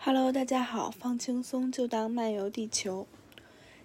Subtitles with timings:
[0.00, 3.08] Hello，大家好，放轻松就当漫游地球。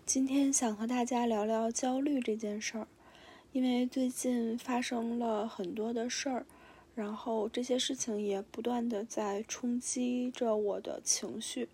[0.05, 2.87] 今天想和大家聊聊焦虑这件事儿，
[3.51, 6.45] 因为最近发生了很多的事儿，
[6.93, 11.67] 然后这些事情也不断的在冲击着我的情绪，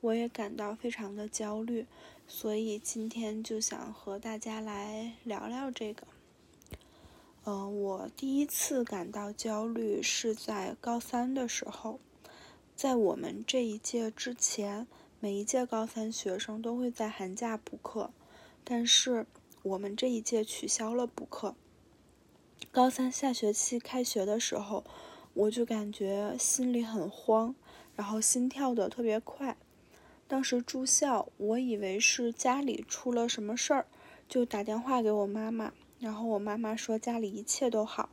[0.00, 1.86] 我也感到非常的焦虑，
[2.26, 6.08] 所以今天就想和大家来聊聊这个。
[7.44, 12.00] 嗯，我第一次感到焦虑是在高三的时候。
[12.76, 14.86] 在我们这一届之前，
[15.18, 18.10] 每一届高三学生都会在寒假补课，
[18.62, 19.24] 但是
[19.62, 21.54] 我们这一届取消了补课。
[22.70, 24.84] 高三下学期开学的时候，
[25.32, 27.54] 我就感觉心里很慌，
[27.94, 29.56] 然后心跳的特别快。
[30.28, 33.86] 当时住校，我以为是家里出了什么事儿，
[34.28, 38.10] 就打电话给我妈妈，然后我妈妈说家里一切都好，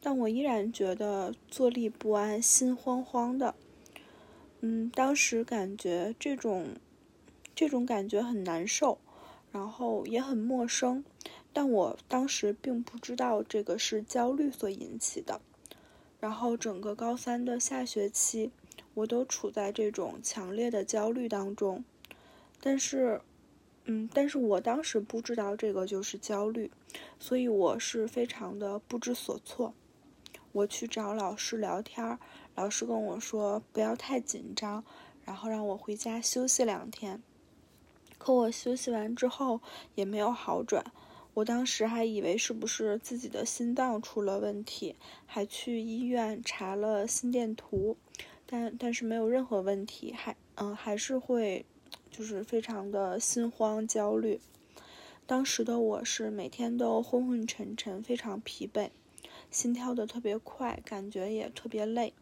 [0.00, 3.54] 但我依然觉得坐立不安，心慌慌的。
[4.60, 6.74] 嗯，当时感觉这种，
[7.54, 8.98] 这种感觉很难受，
[9.52, 11.04] 然后也很陌生，
[11.52, 15.40] 但我当时并不知道这个是焦虑所引起的。
[16.18, 18.50] 然后整个高三的下学期，
[18.94, 21.84] 我都处在这种强烈的焦虑当中。
[22.60, 23.20] 但是，
[23.84, 26.72] 嗯，但是我当时不知道这个就是焦虑，
[27.20, 29.72] 所以我是非常的不知所措。
[30.50, 32.18] 我去找老师聊天儿。
[32.58, 34.84] 老师跟我说不要太紧张，
[35.24, 37.22] 然后让我回家休息两天。
[38.18, 39.60] 可我休息完之后
[39.94, 40.84] 也没有好转，
[41.34, 47.96] 我当时还以为是不是自己的心脏出了问题，还去医院查了心电图，
[48.44, 51.64] 但但是没有任何问题，还嗯还是会
[52.10, 54.40] 就是非常的心慌焦虑。
[55.28, 58.90] 当时的我是每天都昏昏沉沉，非常疲惫，
[59.48, 62.12] 心跳的特别快，感觉也特别累。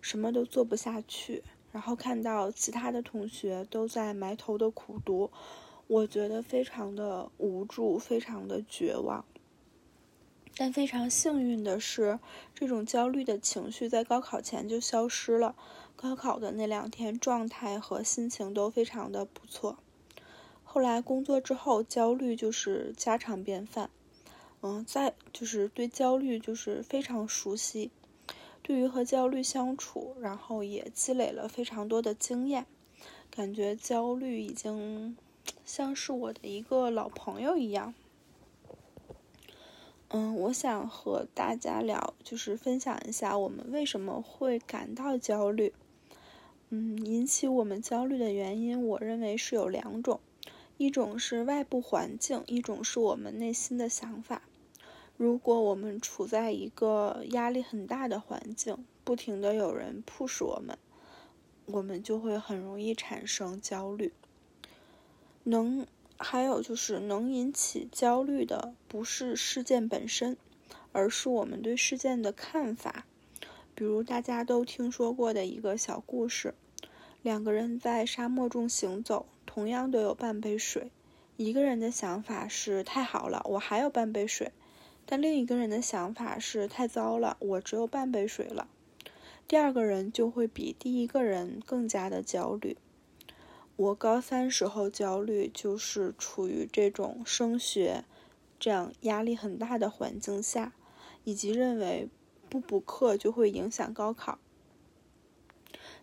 [0.00, 5.30] 什么都做不下去，然后看到其他的同学都在埋头的苦读，
[5.86, 9.24] 我觉得非常的无助，非常的绝望。
[10.56, 12.18] 但非常幸运的是，
[12.54, 15.54] 这种焦虑的情绪在高考前就消失了。
[15.96, 19.78] 高考的那两天，状态和心情都非常的不错。
[20.64, 23.90] 后来工作之后，焦虑就是家常便饭。
[24.62, 27.90] 嗯，在就是对焦虑就是非常熟悉。
[28.70, 32.66] 对于和焦虑相处，然后也积累了非常多的经验，
[33.28, 35.16] 感觉焦虑已经
[35.64, 37.92] 像是我的一个老朋友一样。
[40.10, 45.74] 嗯，我想和大家聊，就是分享一下我们为什么会感到焦虑。
[46.68, 50.20] 嗯，引起我们焦虑的原因，我认为是有两种，
[50.76, 54.42] 一种是外部环境，一种是我们内心的想法。
[55.20, 60.78] 如果我们处在一个压力很大的环境，不停的有人 push 我们，
[61.66, 64.14] 我们就会很容易产生焦虑。
[65.44, 65.86] 能
[66.16, 70.38] 还有就是能引起焦虑的，不是事件本身，
[70.92, 73.04] 而是我们对事件的看法。
[73.74, 76.54] 比如大家都听说过的一个小故事：
[77.20, 80.90] 两个人在沙漠中行走，同样都有半杯水，
[81.36, 84.52] 一个人的想法是太好了，我还有半杯水。
[85.06, 88.68] 但另一个人的想法是太糟了，我只有半杯水了。
[89.48, 92.76] 第二个人就会比第一个人更加的焦虑。
[93.76, 98.04] 我高三时候焦虑，就是处于这种升学
[98.58, 100.72] 这样压力很大的环境下，
[101.24, 102.08] 以及认为
[102.48, 104.38] 不补课就会影响高考。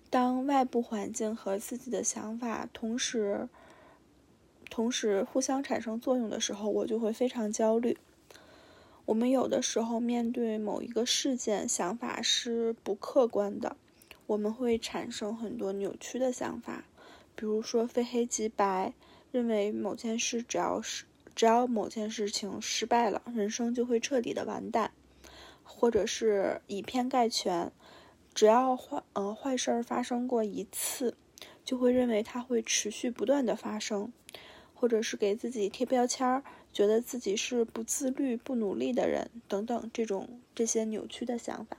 [0.09, 3.49] 当外部环境和自己的想法同时
[4.69, 7.97] 同时互相产生作用的时候，我就会非常焦虑。
[9.07, 13.77] 我们有的时候面对某一个事件，想法是不客观的，
[14.25, 16.83] 我们会产生很多扭曲的想法，
[17.33, 18.93] 比如说非黑即白，
[19.31, 24.91] 认为某件事只要是只要某件事情失败了，人生就会彻底的完蛋，
[25.63, 27.71] 或者是以偏概全，
[28.33, 31.15] 只要坏呃坏事儿发生过一次，
[31.63, 34.11] 就会认为它会持续不断的发生，
[34.77, 36.43] 或者是给自己贴标签儿。
[36.71, 41.77] 觉得自己是不自律、不努力的人，等等，这种这些扭曲的想法。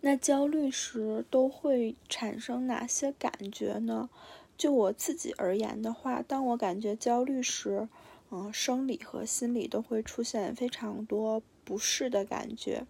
[0.00, 4.10] 那焦虑时都会产生哪些感觉呢？
[4.58, 7.88] 就我自己而言的话，当我感觉焦虑时，
[8.30, 12.84] 嗯，生理和心理都会出现非常多不适的感觉。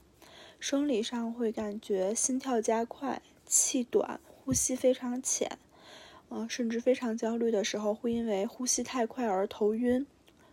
[0.59, 5.59] 生理上会感觉心跳加快、气短、呼吸非常浅。
[6.35, 10.05] 啊，甚至非常焦虑的时候，会因为呼吸太快而头晕、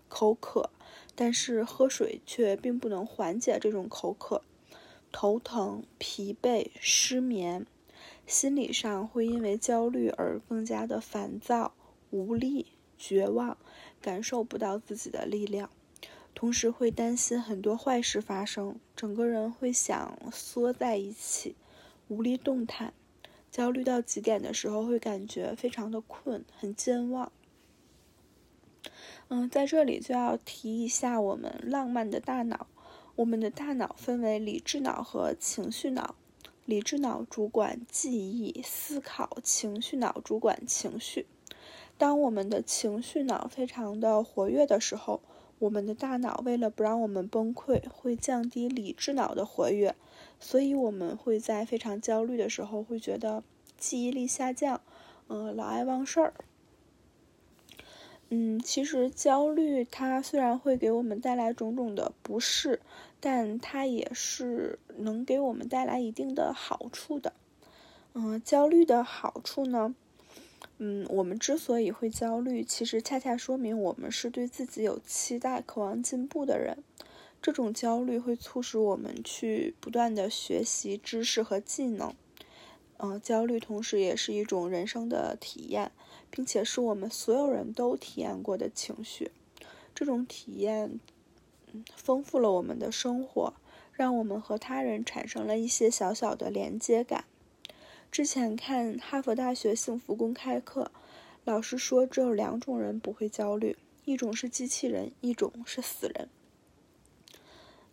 [0.08, 0.70] 口渴，
[1.16, 4.44] 但是喝水却并不能缓解这种口渴。
[5.12, 7.66] 头疼、疲惫、失眠，
[8.28, 11.74] 心理上会因为焦虑而更加的烦躁、
[12.12, 12.68] 无力、
[13.00, 13.58] 绝望，
[14.00, 15.72] 感受不到自己的力量，
[16.36, 21.56] 同时会担心很多坏事发生，整个人会想缩在一起，
[22.08, 22.94] 无力动弹。
[23.52, 27.32] 焦虑到极点的时候，会感觉非常的困，很健忘。
[29.28, 32.68] 嗯，在这里就要提一下我们浪漫的大脑。
[33.18, 36.16] 我们的大脑分为理智脑和情绪脑。
[36.66, 41.28] 理智脑主管记忆、思考，情绪脑主管情绪。
[41.98, 45.22] 当我们的情绪脑非常的活跃的时候，
[45.60, 49.96] 我们的大脑为了不让我们崩溃，会降低理智脑的活跃，
[50.42, 53.44] 所以我们会在非常焦虑的时候会觉得
[53.78, 54.82] 记忆力下降，
[55.30, 56.34] 嗯，老爱忘事儿。
[58.30, 62.80] 嗯，其实焦虑它虽然会给我们带来种种的不适，
[63.20, 67.34] 但它也是能给我们带来一定的好处的。
[68.14, 69.94] 嗯，焦虑的好处呢，
[70.80, 76.78] 嗯，我们之所以会焦虑，其实恰恰说明我们是对自己有期待、渴望进步的人。
[77.42, 82.14] 这种焦虑会促使我们去不断的学习知识和技能。
[82.98, 85.92] 嗯，焦虑同时也是一种人生的体验。
[86.34, 89.32] 并且是我们所有人都体验过的情绪，
[89.94, 90.98] 这种体验，
[91.74, 93.54] 嗯，丰富了我们的生活，
[93.92, 97.26] 让我们和他人产生了一些小小的连接感。
[98.10, 100.90] 之前看哈佛大学幸福公开课，
[101.44, 106.30] 老师说只有两种人不会焦虑，一种是机器人，一种是死人。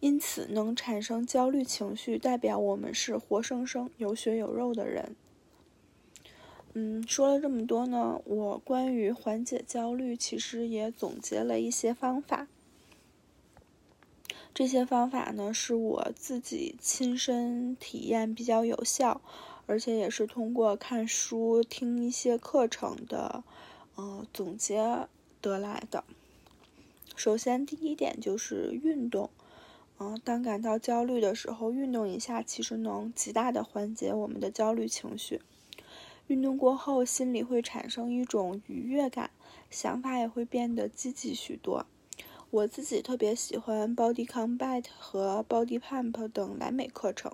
[0.01, 5.17] 因此，能产生焦虑情绪，代表我们是活生生、有血有肉的人。
[6.75, 12.47] 嗯，说了这么多呢，我关于缓解焦虑，其实也总结了一些方法。
[14.55, 19.21] 这些方法呢，是我自己亲身体验比较有效，
[19.67, 23.43] 而且也是通过看书、听一些课程的，
[23.97, 25.09] 呃，总结
[25.41, 26.05] 得来的。
[27.17, 29.31] 首先，第一点就是运动。
[30.01, 35.41] 嗯，当感到焦虑的时候，运动一下，其实能极大的缓解我们的焦虑情绪。
[36.29, 39.31] 运动过后，心里会产生一种愉悦感，
[39.71, 41.87] 想法也会变得积极许多。
[42.51, 47.33] 我自己特别喜欢 Body Combat 和 Body Pump 等完美课程，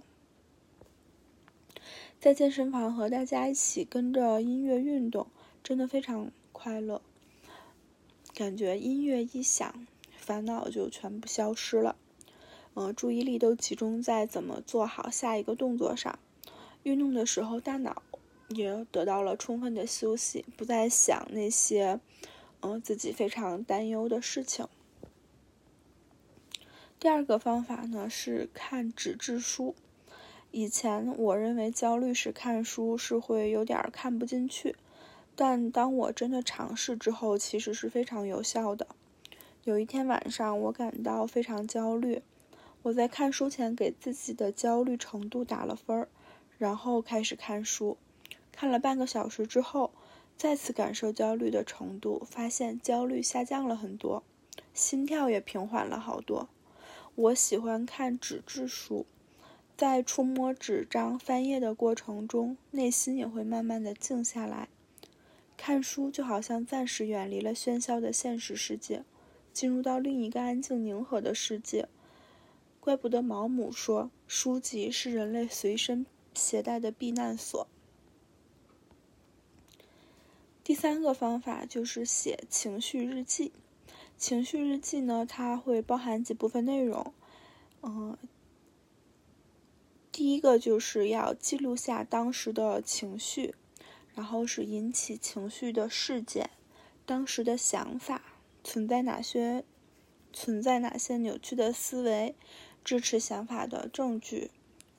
[2.19, 5.27] 在健身房和大家一起跟着音乐运动，
[5.63, 7.03] 真的非常快乐。
[8.33, 11.95] 感觉音乐一响，烦恼就全部消失了，
[12.75, 16.19] 嗯，注意力都集中在怎么做好下一个动作上。
[16.83, 18.03] 运动的时候，大脑。
[18.49, 21.99] 也得到了充分的休息，不再想那些，
[22.61, 24.69] 嗯，自己非常担忧的事情。
[27.01, 29.75] 第二个方法呢是看纸质书。
[30.51, 34.77] 以前我认为焦虑时看书是会有点看不进去，
[35.35, 38.87] 但当我真的尝试之后，其实是非常有效的。
[39.65, 42.23] 有一天晚上，我感到非常焦虑，
[42.85, 46.09] 我在看书前给自己的焦虑程度打了分儿，
[46.59, 47.97] 然后开始看书。
[48.53, 49.91] 看了半个小时之后，
[50.37, 54.23] 再次感受焦虑的程度，发现焦虑下降了很多，
[54.75, 56.51] 心跳也平缓了好多。
[57.15, 59.07] 我喜欢看纸质书，
[59.79, 64.69] 在触摸纸张、翻页的过程中，内心也会慢慢的静下来。
[65.57, 69.05] 看书就好像暂时远离了喧嚣的现实世界，
[69.55, 71.89] 进入到另一个安静宁和的世界。
[72.85, 77.67] 怪不得毛姆说，书籍是人类随身携带的避难所。
[80.63, 83.53] 第三个方法就是写情绪日记。
[84.19, 87.15] 情绪日记呢，它会包含几部分内容。
[87.81, 88.19] 嗯，
[90.13, 93.55] 第一个就是要记录下当时的情绪，
[94.15, 96.51] 然后是引起情绪的事件，
[97.07, 98.21] 当时的想法，
[98.63, 99.65] 存在哪些
[100.35, 102.35] 存在哪些扭曲的思维，
[102.85, 104.51] 支持想法的证据，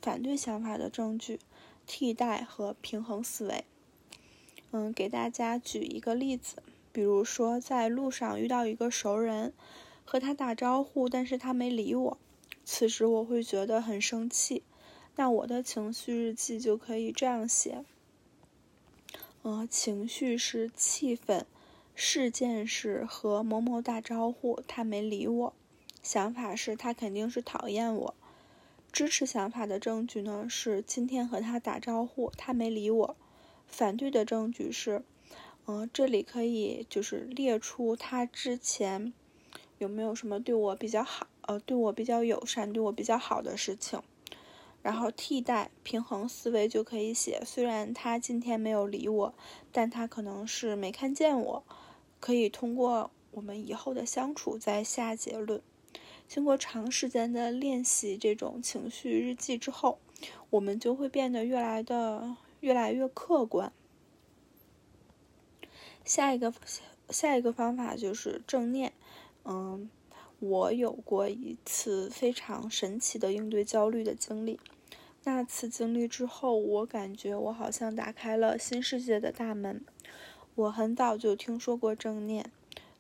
[0.02, 1.40] 反对想法的证据，
[1.86, 3.64] 替代和平衡思维。
[4.72, 9.54] 嗯，给大家举一个例子，比如说在路上遇到一个熟人，
[10.04, 12.18] 和他打招呼，但是他没理我，
[12.66, 14.64] 此时我会觉得很生气。
[15.16, 17.86] 那我的情绪日记就可以这样写：
[19.44, 21.46] 呃，情绪是气愤，
[21.94, 25.54] 事件是和某某打招呼，他没理我，
[26.06, 28.14] 想法是他肯定是讨厌我，
[28.92, 33.16] 支持想法的证据呢是今天和他打招呼，他没理我。
[33.66, 35.02] 反对的证据是，
[35.66, 39.12] 嗯，这里可以就是列出他之前
[39.80, 44.00] 有没有什么对我比较好，呃，对我比较友善、对我比较好的事情。
[44.84, 49.34] 然后替代平衡思维就可以写，虽然他今天没有理我，
[49.72, 51.64] 但他可能是没看见我，
[52.20, 55.60] 可以通过我们以后的相处再下结论。
[56.28, 60.00] 经过长时间的练习这种情绪日记之后，
[60.50, 63.72] 我们就会变得越来的越来越客观。
[66.04, 66.54] 下一个
[67.10, 68.94] 下一个方法就是正念，
[69.44, 69.90] 嗯。
[70.40, 74.60] 我有过一次非常神奇的应对焦虑的经历。
[75.24, 79.84] 那次经历之后，我感觉我好像打开了新世界的大门。
[80.56, 82.52] 我很早就听说过正念，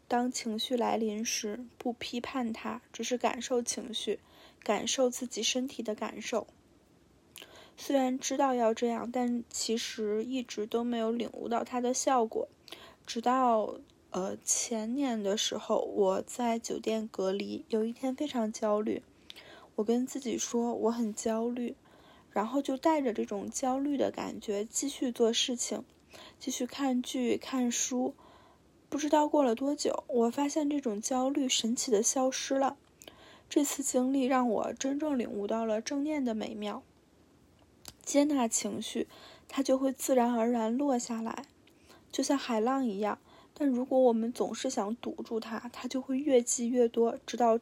[0.08, 4.20] 当情绪来临时，不批判它，只是感受情绪，
[4.64, 6.48] 感受自己身体的感受。
[7.78, 12.48] 虽然知道要这样，但其实一直都没有领悟到它的效果，
[13.06, 13.80] 直到。
[14.12, 19.04] 呃，前年的时候，我在酒店隔离，有一天非常焦虑，
[19.76, 21.76] 我跟自己说我很焦虑，
[22.32, 25.84] 然后就带着这种焦虑的感觉继续做事情，
[26.40, 28.16] 继续看剧、看书。
[28.96, 32.78] 不知道过了多久，我发现这种焦虑神奇的消失了。
[33.50, 36.82] 这次经历让我真正领悟到了正念的美妙。
[38.06, 39.10] 接纳情绪，
[39.50, 41.44] 它就会自然而然落下来，
[42.10, 43.20] 就像海浪一样。
[43.54, 47.60] 但如果我们总是想堵住它，它就会越积越多，直到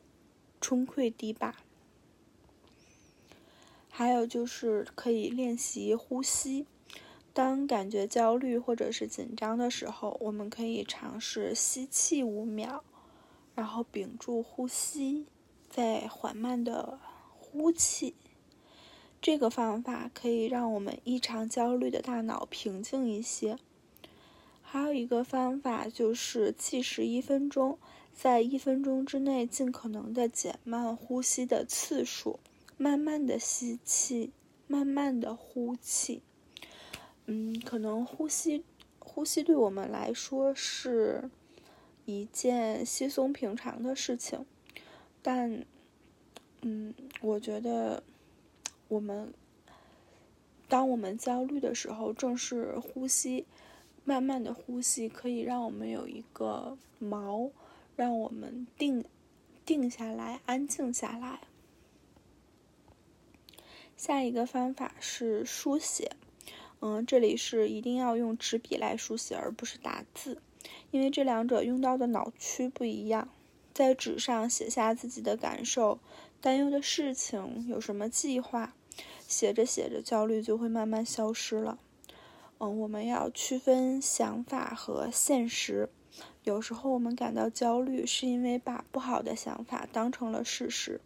[0.62, 1.56] 冲溃堤坝。
[3.90, 6.68] 还有就是可以练习呼吸，
[7.34, 12.84] 当感觉焦虑或者是紧张的时候，我们可以尝试吸气五秒，
[13.56, 15.26] 然后屏住呼吸，
[15.68, 17.00] 再缓慢的
[17.40, 18.14] 呼气。
[19.20, 23.58] 这个方法可以让我们异常焦虑的大脑平静一些。
[24.62, 27.80] 还有一个方法就是计时一分钟，
[28.14, 32.40] 在一分钟之内尽可能的减慢呼吸的次数，
[32.78, 34.32] 慢慢的吸气，
[34.68, 36.22] 慢慢的呼气。
[37.26, 38.64] 嗯，可能呼吸，
[39.00, 41.30] 呼吸对我们来说是
[42.06, 44.46] 一件稀松平常的事情，
[45.22, 45.66] 但，
[46.62, 48.04] 嗯，我觉得
[48.88, 49.34] 我们
[50.68, 53.46] 当我们焦虑的时候，正是呼吸。
[54.06, 57.52] 慢慢的呼吸可以让我们有一个锚，
[57.96, 59.06] 让我们定
[59.66, 61.40] 定下来，安静下来。
[63.96, 66.18] 下一个方法是书写，
[66.86, 70.42] 嗯，这里是一定要用纸笔来书写，而不是打字，
[70.92, 73.30] 因为这两者用到的脑区不一样。
[73.74, 76.00] 在纸上写下自己的感受、
[76.42, 78.76] 担忧的事情、有什么计划，
[79.26, 81.80] 写着写着，焦虑就会慢慢消失了。
[82.58, 85.88] 嗯，我们要区分想法和现实。
[86.44, 91.00] 有时候我们感到焦虑，是因为把不好的想法当成了事实，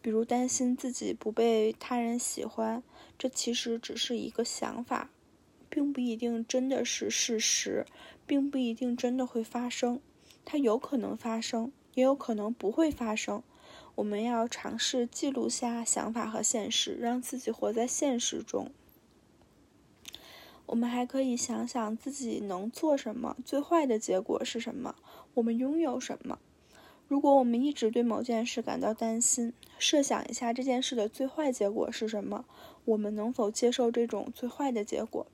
[0.00, 2.82] 比如担心自己不被他人喜欢，
[3.18, 5.10] 这其实只是一个想法，
[5.68, 7.84] 并不一定真的是事实，
[8.26, 10.00] 并不一定真的会发生。
[10.44, 13.42] 它有可能发生，也有可能不会发生。
[13.96, 18.70] 我们要尝试记录下想法和现实，让自己活在现实中。
[20.66, 24.94] 我们还可以想想自己能做什么，最坏的结果是什么，
[25.34, 26.38] 我们拥有什么。
[27.08, 32.44] 如果我们一直对某件事感到担心，设想一下这件事的最坏结果是什么，
[32.84, 35.26] 我们能否接受这种最坏的结果？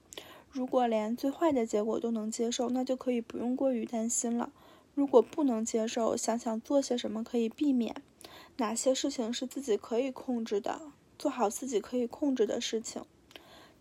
[0.52, 4.52] 如果连最坏的结果都能接受，那就可以不用过于担心了。
[4.94, 7.96] 如果不能接受，想想做些什么可以避免，
[8.58, 10.80] 哪些事情是自己可以控制的，
[11.18, 13.02] 做好自己可以控制的事情。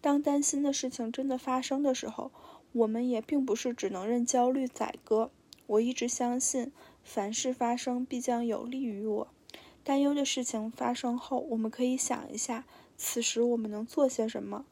[0.02, 2.32] 当担心的事情真的发生的时候，
[2.72, 5.30] 我们也并不是只能任焦虑宰割。
[5.68, 6.72] 我一直相信，
[7.04, 9.28] 凡事发生必将有利于我。
[9.84, 12.66] 担忧的事情发生后，我们可以想一下，
[12.98, 14.66] 此时我们能做些什么？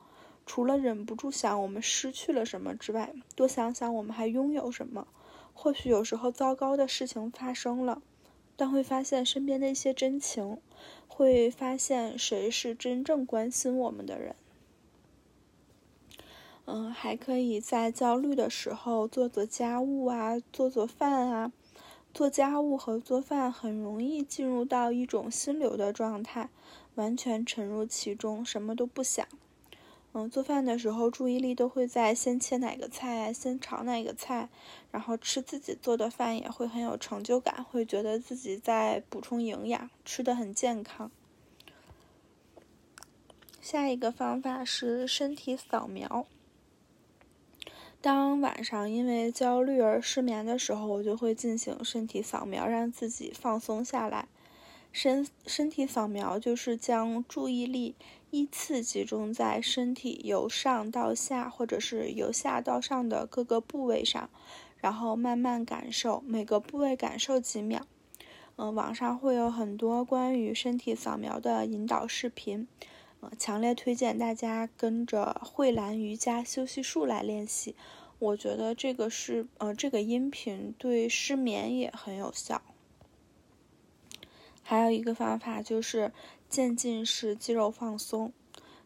[0.46, 5.08] 除了忍不住想我们失去了什么之外，多想想我们还拥有什么。
[5.54, 8.02] 或许有时候糟糕的事情发生了，
[8.56, 10.58] 但会发现身边的一些真情，
[11.08, 14.36] 会发现谁是真正关心我们的人。
[16.66, 21.52] 嗯，还可以在焦虑的时候做做家务啊，做做饭啊。
[22.14, 26.50] 做家务和做饭很容易进入到一种心流的状态，
[26.96, 29.26] 完全沉入其中，什么都不想。
[30.14, 34.50] 嗯，做饭的时候注意力都会在先切哪个菜，先炒哪个菜，
[34.92, 41.10] 然后吃自己做的饭也会很有成就感，会觉得自己在补充营养，吃的很健康。
[43.62, 46.26] 下一个方法是身体扫描。
[48.02, 54.28] 当晚上因为焦虑而失眠的时候，我就会进行身体扫描，让自己放松下来。
[54.92, 57.96] 身身体扫描就是将注意力
[58.32, 64.30] 依次集中在身体由上到下，或者是由下到上的各个部位上，
[64.80, 67.86] 然后慢慢感受每个部位感受几秒。
[68.58, 72.68] 嗯，网上会有很多关于身体扫描的引导视频，
[73.22, 77.76] 呃，强烈推荐大家跟着蕙兰瑜伽休息术来练习。
[78.20, 82.62] 我觉得这个是，呃，这个音频对失眠也很有效。
[84.64, 86.12] 还有一个方法就是
[86.50, 88.32] 渐进式肌肉放松。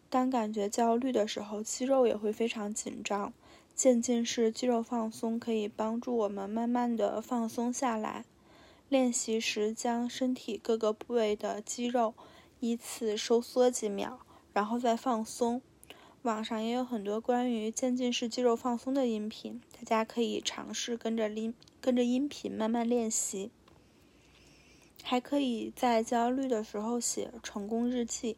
[0.10, 3.34] 当感觉焦虑的时候，肌肉也会非常紧张。
[3.74, 8.24] 渐进式肌肉放松可以帮助我们慢慢的放松下来。
[8.88, 12.14] 练习时，将身体各个部位的肌肉
[12.62, 14.25] 依次收缩几秒，
[14.56, 15.62] 然后再放松。
[16.22, 23.52] 网上也有很多关于渐进式肌肉放松的音频，大家可以尝试跟着音跟着音频慢慢练习。
[25.04, 28.38] 还可以在焦虑的时候写成功日记。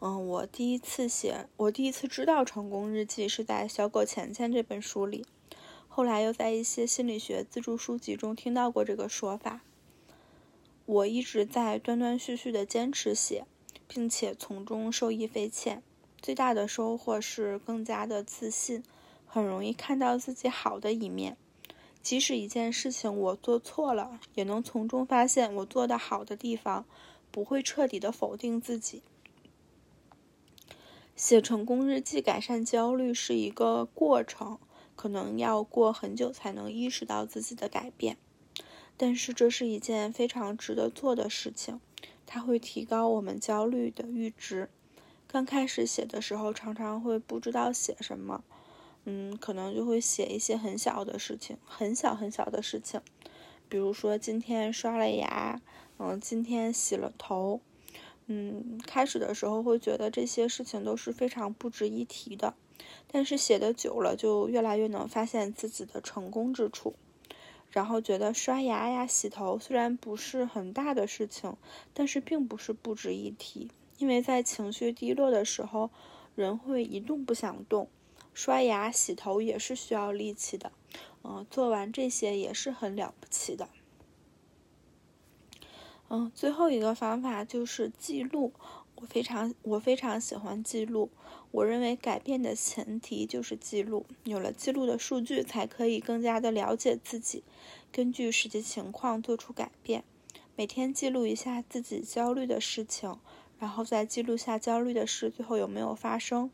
[0.00, 5.24] 嗯，我第一次写，我第一次知道成功日记是在《小狗钱钱》这本书里，
[5.86, 9.60] 后来又在一些心理学自助书籍中听到过这个说法。
[10.86, 13.44] 我一直在断断续续的坚持写，
[13.86, 15.82] 并且从中受益匪浅。
[16.20, 18.82] 最大的收获是更加的自信，
[19.26, 21.36] 很容易看到自己好的一面。
[22.02, 26.86] 即使一件事情我做错了，也能从中发现我做的好的地方，
[27.30, 29.02] 不会彻底的否定自己。
[31.14, 34.58] 写成功日记改善焦虑是一个过程，
[34.94, 38.16] 可能要过很久才能意识到自己的改变，
[38.96, 41.80] 但是这是一件非常值得做的事情，
[42.26, 44.68] 它会提高我们焦虑的阈值。
[45.28, 48.44] 刚开始写的时候，常常会不知道写什么，
[49.04, 53.00] 嗯，可能就会写一些很小的事情，很小很小的事情，
[53.68, 55.60] 比如说今天刷了牙，
[55.98, 57.60] 嗯，今天洗了头，
[58.26, 62.54] 嗯，开始的时候会觉得这些事情都是非常不值一提的，
[63.08, 66.94] 但是写的久了，就越来越能发现自己的成功之处，
[67.70, 71.56] 然后觉得刷牙呀、洗头虽然不是很大的事情，
[71.92, 73.70] 但是并不是不值一提。
[73.98, 75.90] 因为在情绪低落的时候，
[76.34, 77.88] 人会一动不想动，
[78.34, 80.70] 刷牙、洗头也是需要力气的，
[81.24, 83.68] 嗯，做完这些也是很了不起的。
[86.08, 88.52] 嗯，最后一个方法就是记录，
[88.96, 91.10] 我非常我非常喜欢记录。
[91.50, 97.42] 我认为改变的前提就是记录，有了记录的数据，才可以更加的了解自己，
[97.90, 100.04] 根据实际情况做出改变。
[100.54, 103.18] 每天记录一下自己焦虑的事情。
[103.58, 106.50] 然后再记录下焦虑的事最后有没有发生，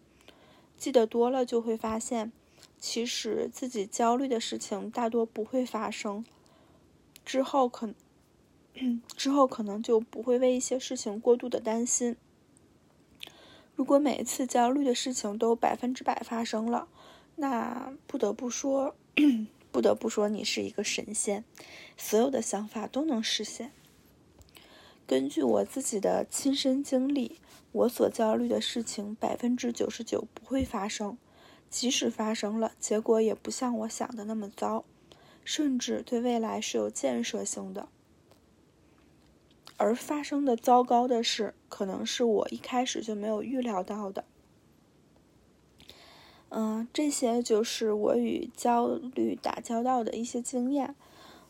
[0.77, 2.31] 记得多了就会发现，
[2.79, 6.25] 其实自己焦虑的事情大多不会发生。
[7.25, 7.93] 之后可，
[9.17, 12.17] 之后可能就不会为一些事情过度的担心。
[13.75, 16.89] 如果每一次焦虑的事情都百分之百发生了，
[17.37, 18.95] 那不得不说，
[19.73, 21.45] 不得不说你是一个神仙，
[21.97, 23.73] 所有的想法都能实现。
[25.07, 27.41] 根据我自己的亲身经历，
[27.73, 31.17] 我所焦虑的事情百分之九十九不会发生，
[31.71, 34.85] 即使发生了，结果也不像我想的那么糟，
[35.45, 37.89] 甚至对未来是有建设性的。
[39.77, 44.25] 而发生的糟糕的事，可能是我一开始就没有预料到的。
[46.51, 50.95] 嗯，这些就是我与焦虑打交道的一些经验。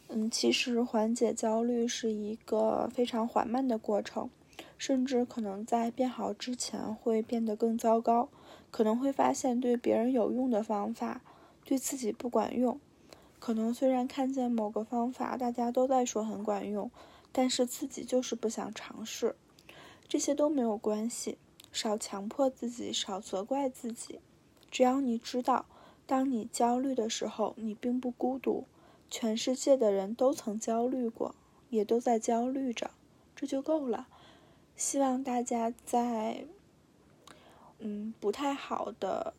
[0.09, 4.31] 嗯，其实缓解焦虑是一个非常缓慢的过程，
[4.79, 8.29] 甚至可能在变好之前会变得更糟糕。
[8.70, 11.20] 可能会发现对别人有用的方法，
[11.64, 12.81] 对自己不管用。
[13.38, 16.90] 可能虽然看见某个方法大家都在说很管用，
[17.33, 19.35] 但是自己就是不想尝试。
[20.07, 21.38] 这些都没有关系，
[21.73, 24.21] 少强迫自己，少责怪自己。
[24.71, 25.66] 只要你知道，
[26.07, 28.66] 当你焦虑的时候，你并不孤独。
[29.11, 31.35] 全世界的人都曾焦虑过，
[31.68, 32.90] 也都在焦虑着，
[33.37, 34.07] 这就够了。
[34.75, 36.47] 希望大家在，
[37.79, 39.35] 嗯，不太好的，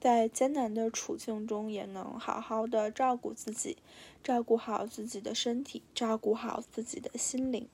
[0.00, 3.76] 在艰难的处境中，也能好好的照顾自己，
[4.22, 7.68] 照顾好自己的身体，照顾好自己的心灵。